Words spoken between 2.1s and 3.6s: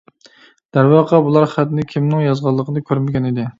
يازغانلىقىنى كۆرمىگەنىدى.